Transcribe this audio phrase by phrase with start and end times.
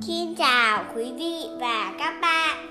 [0.00, 2.66] Xin chào quý vị và các bạn.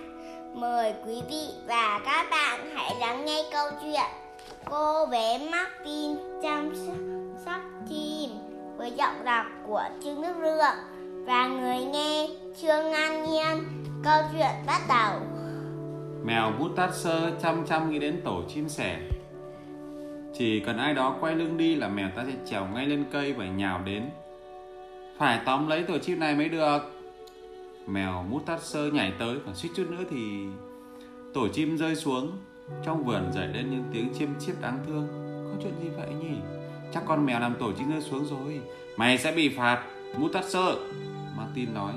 [0.53, 4.09] Mời quý vị và các bạn hãy lắng nghe câu chuyện
[4.65, 6.73] Cô bé Martin chăm
[7.45, 8.29] sóc chim
[8.77, 10.77] với giọng đọc của Trương Đức Lượng
[11.25, 12.27] và người nghe
[12.61, 13.83] Trương An Nhiên.
[14.03, 15.19] Câu chuyện bắt đầu.
[16.23, 18.99] Mèo bút tát sơ chăm chăm nghĩ đến tổ chim sẻ.
[20.37, 23.33] Chỉ cần ai đó quay lưng đi là mèo ta sẽ trèo ngay lên cây
[23.33, 24.09] và nhào đến.
[25.17, 26.94] Phải tóm lấy tổ chim này mới được.
[27.87, 30.45] Mèo mút tát sơ nhảy tới và suýt chút nữa thì
[31.33, 32.31] tổ chim rơi xuống.
[32.85, 35.07] Trong vườn dậy lên những tiếng chim chiếp đáng thương.
[35.51, 36.37] Có chuyện gì vậy nhỉ?
[36.93, 38.61] Chắc con mèo làm tổ chim rơi xuống rồi.
[38.97, 39.83] Mày sẽ bị phạt,
[40.17, 40.75] mút tát sơ.
[41.37, 41.93] Martin nói.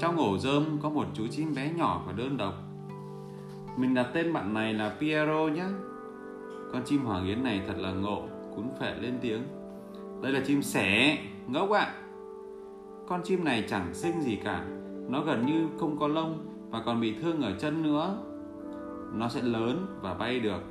[0.00, 2.54] Trong ổ rơm có một chú chim bé nhỏ và đơn độc
[3.78, 5.64] mình đặt tên bạn này là Piero nhé
[6.72, 8.22] Con chim hoàng yến này thật là ngộ
[8.56, 9.42] Cún phệ lên tiếng
[10.22, 11.94] Đây là chim sẻ Ngốc ạ à.
[13.08, 14.64] Con chim này chẳng xinh gì cả
[15.08, 18.18] nó gần như không có lông Và còn bị thương ở chân nữa.
[19.14, 20.62] Nó sẽ lớn và bay được.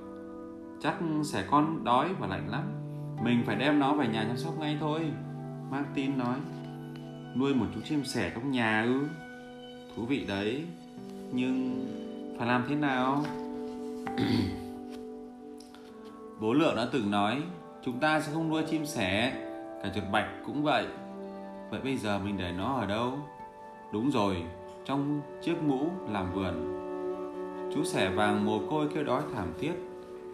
[0.81, 2.63] Chắc sẽ con đói và lạnh lắm.
[3.23, 5.11] Mình phải đem nó về nhà chăm sóc ngay thôi,
[5.71, 6.37] Martin nói.
[7.35, 9.07] Nuôi một chú chim sẻ trong nhà ư?
[9.95, 10.65] Thú vị đấy.
[11.31, 11.85] Nhưng
[12.37, 13.23] phải làm thế nào?
[16.41, 17.41] Bố lượng đã từng nói,
[17.85, 19.33] chúng ta sẽ không nuôi chim sẻ.
[19.83, 20.85] Cả chuột bạch cũng vậy.
[21.71, 23.19] Vậy bây giờ mình để nó ở đâu?
[23.93, 24.43] Đúng rồi,
[24.85, 26.53] trong chiếc mũ làm vườn,
[27.75, 29.73] chú sẻ vàng mồ côi kêu đói thảm thiết.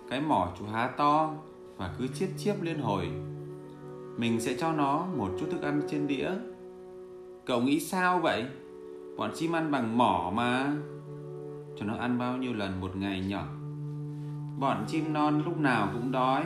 [0.10, 1.34] Cái mỏ chú há to
[1.78, 3.12] và cứ chiết chiếp liên hồi.
[4.18, 6.30] Mình sẽ cho nó một chút thức ăn trên đĩa.
[7.46, 8.46] Cậu nghĩ sao vậy?
[9.18, 10.76] Bọn chim ăn bằng mỏ mà.
[11.80, 13.48] Cho nó ăn bao nhiêu lần một ngày nhỏ
[14.64, 16.44] bọn chim non lúc nào cũng đói.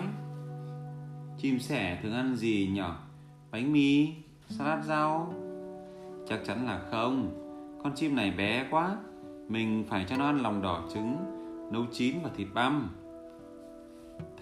[1.38, 3.00] Chim sẻ thường ăn gì nhỏ
[3.52, 4.14] bánh mì,
[4.50, 5.34] salad rau
[6.30, 7.32] chắc chắn là không.
[7.84, 8.98] Con chim này bé quá.
[9.48, 11.18] Mình phải cho nó ăn lòng đỏ trứng,
[11.72, 12.90] nấu chín và thịt băm.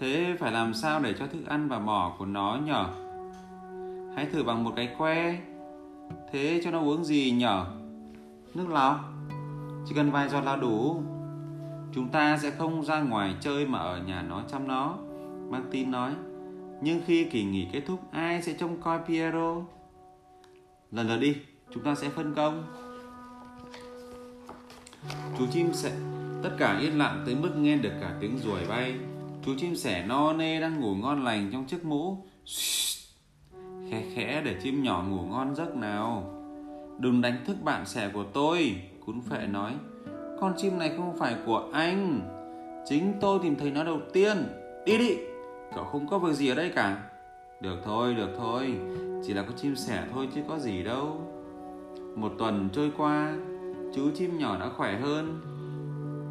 [0.00, 2.86] Thế phải làm sao để cho thức ăn và mỏ của nó nhở
[4.16, 5.38] hãy thử bằng một cái que.
[6.32, 7.66] Thế cho nó uống gì nhở
[8.54, 8.96] nước lọc.
[9.86, 11.02] Chỉ cần vài giọt là đủ.
[11.92, 14.98] Chúng ta sẽ không ra ngoài chơi mà ở nhà nó chăm nó,
[15.50, 16.12] martin nói.
[16.80, 19.56] Nhưng khi kỳ nghỉ kết thúc, ai sẽ trông coi piero?
[20.90, 21.36] Lần lượt đi
[21.74, 22.64] chúng ta sẽ phân công.
[25.38, 25.92] Chú chim sẽ
[26.42, 28.94] tất cả yên lặng tới mức nghe được cả tiếng ruồi bay.
[29.44, 32.24] Chú chim sẻ no nê đang ngủ ngon lành trong chiếc mũ.
[33.90, 36.32] Khẽ khẽ để chim nhỏ ngủ ngon giấc nào.
[36.98, 39.72] Đừng đánh thức bạn sẻ của tôi Cún phệ nói.
[40.40, 42.20] Con chim này không phải của anh.
[42.88, 44.36] Chính tôi tìm thấy nó đầu tiên.
[44.86, 45.16] Đi đi.
[45.74, 47.02] Cậu không có việc gì ở đây cả.
[47.60, 48.74] Được thôi, được thôi.
[49.26, 51.20] Chỉ là con chim sẻ thôi chứ có gì đâu.
[52.16, 53.36] Một tuần trôi qua,
[53.94, 55.40] Chú chim nhỏ đã khỏe hơn.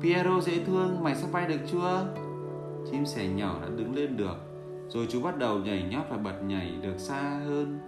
[0.02, 2.06] Piero dễ thương, Mày sắp bay được chưa?
[2.92, 4.36] Chim sẻ nhỏ đã đứng lên được,
[4.90, 7.80] Rồi chú bắt đầu nhảy nhót và bật nhảy được xa hơn.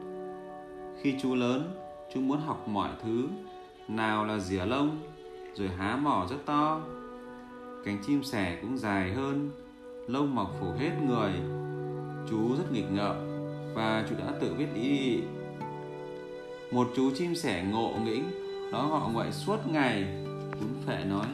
[1.02, 1.74] Khi chú lớn,
[2.14, 3.28] Chú muốn học mọi thứ,
[3.88, 5.00] nào là rỉa lông,
[5.54, 6.82] rồi há mỏ rất to.
[7.86, 9.52] Cánh chim sẻ cũng dài hơn,
[10.08, 11.32] lông mọc phủ hết người.
[12.30, 13.16] Chú rất nghịch ngợm
[13.74, 15.22] và chú đã tự biết ý
[16.72, 18.24] một chú chim sẻ ngộ nghĩnh
[18.72, 21.26] nó họ ngoại suốt ngày cún phệ nói.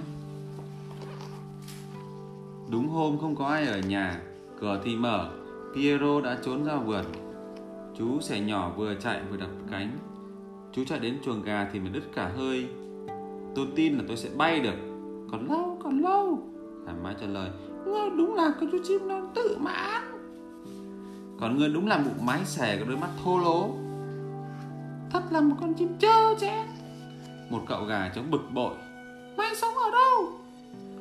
[2.72, 4.22] Đúng hôm không có ai ở nhà
[4.60, 5.30] cửa thì mở
[5.76, 7.06] piero đã trốn ra vườn.
[7.98, 9.92] Chú sẻ nhỏ vừa chạy vừa đập cánh.
[10.72, 12.68] Chú chạy đến chuồng gà thì mình đứt cả hơi.
[13.56, 14.76] Tôi tin là tôi sẽ bay được.
[15.32, 16.50] Còn lâu, còn lâu?
[16.88, 17.50] Hà mã trả lời
[17.86, 20.04] Ngươi đúng là con chú chim non tự mãn.
[21.40, 23.70] Còn ngươi đúng là một mái xẻ Có đôi mắt thô lố
[25.14, 26.68] Thật là một con chim trơ chén
[27.50, 28.74] Một cậu gà chống bực bội.
[29.38, 30.34] Mày sống ở đâu?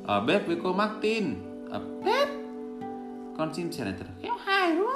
[0.07, 1.25] Ở bếp với cô Martin.
[1.71, 2.29] Ở bếp?
[3.39, 4.95] Con chim sẻ này thật khéo hài luôn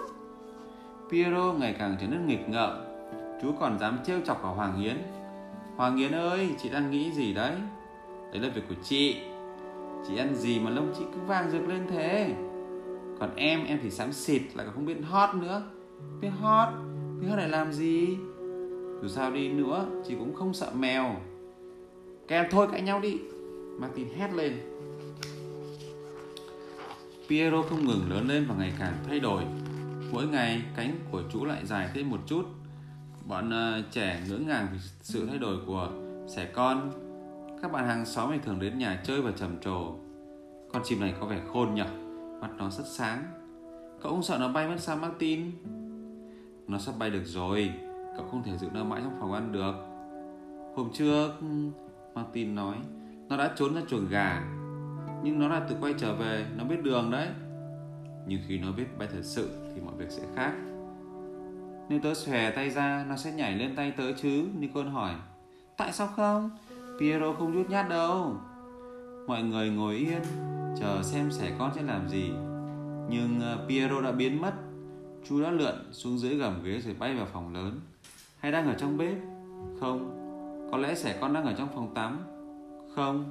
[1.11, 2.71] Piero ngày càng trở nên nghịch ngợm.
[3.43, 4.97] Chú còn dám trêu chọc vào Hoàng Yến.
[5.77, 7.53] Hoàng Yến ơi chị đang nghĩ gì đấy?
[8.33, 9.17] Đấy là việc của chị.
[10.09, 12.35] Chị ăn gì mà lông chị cứ vàng rực lên thế?
[13.21, 15.63] Còn em em thì xám xịt Lại còn không biết hót nữa.
[16.21, 16.69] Biết hót
[17.21, 18.17] Biết hót để làm gì
[19.03, 21.17] dù sao đi nữa Chị cũng không sợ mèo.
[22.29, 23.19] Các em thôi cãi nhau đi.
[23.81, 24.53] Martin hét lên.
[27.29, 29.43] Piero không ngừng lớn lên và ngày càng thay đổi.
[30.13, 32.43] Mỗi ngày cánh của chú lại dài thêm một chút.
[33.29, 35.91] Bọn uh, trẻ ngỡ ngàng vì sự thay đổi của
[36.29, 36.91] sẻ con.
[37.63, 39.95] Các bạn hàng xóm thì thường đến nhà chơi và trầm trồ.
[40.73, 41.87] Con chim này có vẻ khôn nhở,
[42.41, 43.23] mắt nó rất sáng.
[44.03, 45.51] Cậu không sợ nó bay mất sao martin?
[46.67, 47.71] Nó sắp bay được rồi
[48.17, 49.75] cậu không thể giữ nó mãi trong phòng ăn được
[50.77, 51.31] Hôm trước,
[52.15, 52.77] Martin nói,
[53.29, 54.43] nó đã trốn ra chuồng gà.
[55.23, 57.29] Nhưng nó là tự quay trở về, nó biết đường đấy.
[58.27, 60.53] Nhưng khi nó biết bay thật sự thì mọi việc sẽ khác.
[61.89, 65.15] Nếu tớ xòe tay ra, nó sẽ nhảy lên tay tớ chứ, Nicole hỏi.
[65.77, 66.51] Tại sao không?
[67.01, 68.37] Piero không nhút nhát đâu.
[69.27, 70.23] Mọi người ngồi yên,
[70.81, 72.31] chờ xem sẻ con sẽ làm gì.
[73.11, 74.53] Nhưng ờ, Piero đã biến mất.
[75.29, 77.81] Chú đã lượn xuống dưới gầm ghế rồi bay vào phòng lớn.
[78.37, 79.17] Hay đang ở trong bếp?
[79.81, 80.13] Không.
[80.73, 82.19] Có lẽ sẻ con đang ở trong phòng tắm?
[82.95, 83.25] Không.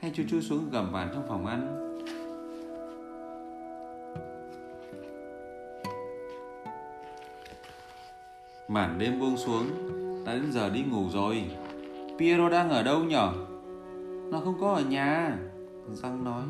[0.00, 1.86] Hay chú chui xuống gầm bàn trong phòng ăn?
[8.68, 9.66] Màn đêm buông xuống,
[10.26, 11.44] đã đến giờ đi ngủ rồi.
[12.18, 13.32] Piero đang ở đâu nhở?
[14.30, 15.38] Nó không có ở nhà.
[15.92, 16.42] Răng nói.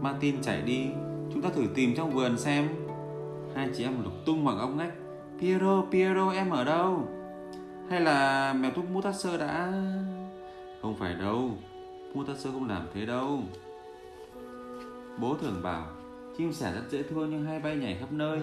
[0.00, 0.86] Martin chạy đi,
[1.32, 2.68] chúng ta thử tìm trong vườn xem.
[3.54, 4.92] Hai chị em lục tung bằng ống ngách.
[5.40, 7.08] Piero, Piero em ở đâu?
[7.90, 9.72] Hay là mèo thúc Mutasser đã...
[10.82, 11.50] Không phải đâu,
[12.14, 13.40] Mutasser không làm thế đâu.
[15.20, 15.86] Bố thường bảo,
[16.38, 18.38] chim sẻ rất dễ thương nhưng hay bay nhảy khắp nơi.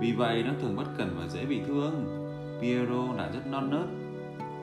[0.00, 2.26] Vì vậy nó thường bất cẩn và dễ bị thương.
[2.60, 3.86] Piero đã rất non nớt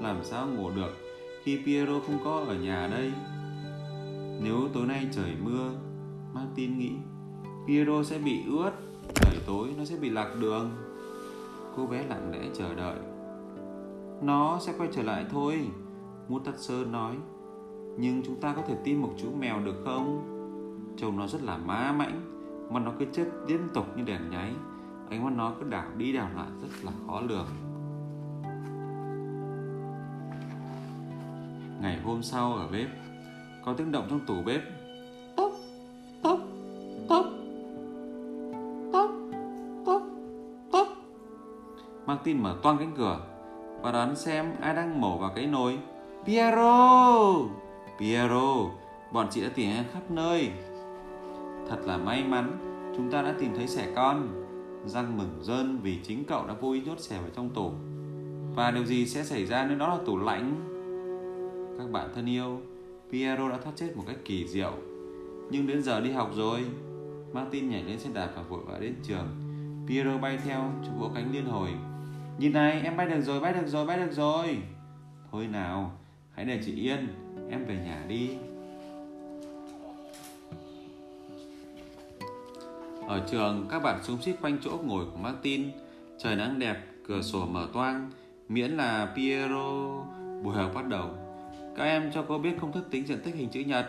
[0.01, 0.97] Làm sao ngủ được
[1.43, 3.11] khi Piero không có ở nhà đây
[4.43, 5.71] Nếu tối nay trời mưa
[6.33, 6.91] Martin nghĩ
[7.67, 8.71] Piero sẽ bị ướt
[9.15, 10.71] Trời tối nó sẽ bị lạc đường
[11.75, 12.97] Cô bé lặng lẽ chờ đợi.
[14.21, 15.67] Nó sẽ quay trở lại thôi
[16.27, 17.15] muôn tắt sơn nói.
[17.97, 20.29] Nhưng chúng ta có thể tin một chú mèo được không?
[20.97, 22.21] Trông nó rất là má mãnh,
[22.71, 24.53] Mà nó cứ chết liên tục như đèn nháy.
[25.09, 27.47] Ánh mắt nó cứ đảo đi đảo lại rất là khó lường.
[31.81, 32.87] Ngày hôm sau ở bếp,
[33.65, 34.61] Có tiếng động trong tủ bếp.
[42.23, 43.19] Martin mở toang cánh cửa
[43.81, 45.79] Và đoán xem ai đang mổ vào cái nồi
[46.25, 47.35] Piero
[47.99, 48.65] Piero
[49.11, 50.49] Bọn chị đã tìm em khắp nơi
[51.69, 52.51] Thật là may mắn
[52.97, 54.27] Chúng ta đã tìm thấy sẻ con
[54.85, 57.71] Răng mừng rơn vì chính cậu đã vô ý nhốt sẻ vào trong tủ
[58.55, 60.69] Và điều gì sẽ xảy ra nếu đó là tủ lạnh
[61.79, 62.61] các bạn thân yêu,
[63.11, 64.73] Piero đã thoát chết một cách kỳ diệu.
[65.51, 66.65] Nhưng đến giờ đi học rồi.
[67.33, 69.27] Martin nhảy lên xe đạp và vội vã đến trường.
[69.87, 71.69] Piero bay theo, chú vỗ cánh liên hồi.
[72.37, 74.57] Nhìn này, em bay được rồi, bay được rồi, bay được rồi.
[75.31, 75.91] Thôi nào,
[76.31, 77.07] hãy để chị yên,
[77.51, 78.29] em về nhà đi.
[83.07, 85.71] Ở trường, các bạn xung xít quanh chỗ ngồi của Martin.
[86.17, 86.77] Trời nắng đẹp,
[87.07, 88.11] cửa sổ mở toang.
[88.49, 90.03] Miễn là Piero
[90.43, 91.09] buổi học bắt đầu
[91.75, 93.85] các em cho cô biết công thức tính diện tích hình chữ nhật.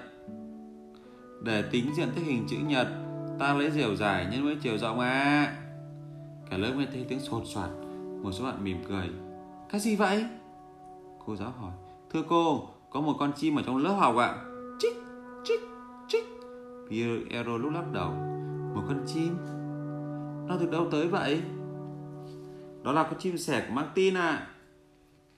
[1.42, 2.88] Để tính diện tích hình chữ nhật,
[3.38, 5.56] ta lấy chiều dài nhân với chiều rộng à.
[6.50, 7.70] Cả lớp nghe thấy tiếng sột soạt,
[8.24, 9.10] một số bạn mỉm cười.
[9.68, 10.24] Cái gì vậy?
[11.26, 11.72] Cô giáo hỏi.
[12.12, 14.26] Thưa cô, có một con chim ở trong lớp học ạ.
[14.26, 14.44] À?
[14.78, 14.96] Chích,
[15.44, 15.60] chích,
[16.08, 16.24] chích.
[16.90, 18.10] Piero lúc lắc đầu.
[18.74, 19.36] Một con chim?
[20.48, 21.42] Nó từ đâu tới vậy?
[22.82, 24.46] Đó là con chim sẻ của Martin à.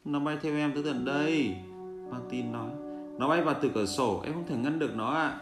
[0.05, 1.57] Nó bay theo em tới tận đây.
[2.11, 2.71] Martin nói
[3.19, 5.41] Nó bay vào từ cửa sổ Em không thể ngăn được nó ạ à.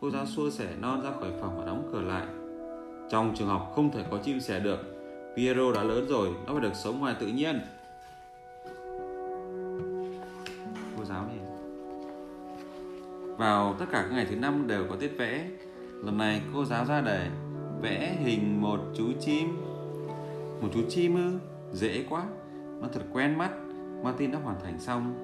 [0.00, 2.26] Cô giáo xua sẻ non ra khỏi phòng và đóng cửa lại
[3.10, 4.99] Trong trường học không thể có chim sẻ được
[5.40, 7.60] Piero đã lớn rồi Nó phải được sống ngoài tự nhiên.
[10.96, 11.38] Cô giáo này.
[13.38, 15.50] Vào tất cả các ngày thứ năm đều có tiết vẽ.
[16.04, 17.30] Lần này cô giáo ra đề
[17.82, 19.48] Vẽ hình một chú chim.
[20.60, 21.38] Một chú chim ư?
[21.72, 22.24] Dễ quá.
[22.80, 23.50] Nó thật quen mắt.
[24.02, 25.14] Martin đã hoàn thành xong.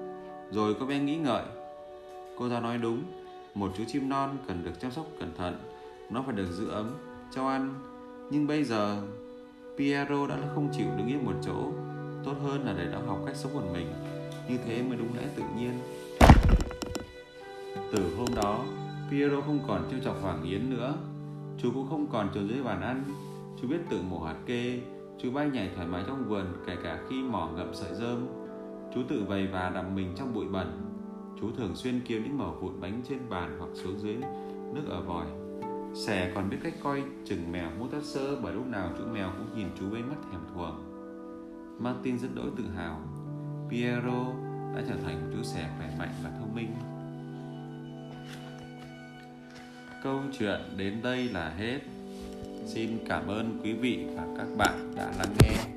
[0.51, 1.43] Rồi có bé nghĩ ngợi.
[2.37, 3.03] Cô giáo nói đúng.
[3.53, 5.59] Một chú chim non cần được chăm sóc cẩn thận.
[6.09, 6.89] Nó phải được giữ ấm,
[7.35, 7.73] cho ăn.
[8.31, 9.01] Nhưng bây giờ
[9.77, 11.71] Piero đã không chịu đứng yên một chỗ.
[12.23, 13.87] Tốt hơn là để nó học cách sống một mình.
[14.49, 15.71] Như thế mới đúng lẽ tự nhiên.
[17.91, 18.65] Từ hôm đó,
[19.11, 20.93] Piero không còn trêu chọc Hoàng Yến nữa.
[21.57, 23.03] Chú cũng không còn trốn dưới bàn ăn.
[23.61, 24.81] Chú biết tự mổ hạt kê.
[25.19, 28.27] Chú bay nhảy thoải mái trong vườn, Kể cả khi mỏ ngậm sợi rơm.
[28.95, 30.81] Chú tự vầy và đầm mình trong bụi bẩn.
[31.41, 34.15] Chú thường xuyên kiếm những mẩu vụn bánh trên bàn hoặc xuống dưới
[34.73, 35.25] nước ở vòi.
[36.05, 39.31] Sẻ còn biết cách coi chừng mèo mút tát sơ bởi lúc nào chú mèo
[39.37, 40.75] cũng nhìn chú với mắt thèm thuồng.
[41.79, 43.01] Martin rất đỗi tự hào.
[43.69, 44.33] Piero
[44.75, 46.75] đã trở thành một chú sẻ khỏe mạnh và thông minh.
[50.03, 51.79] Câu chuyện đến đây là hết.
[52.65, 55.76] Xin cảm ơn quý vị và các bạn đã lắng nghe.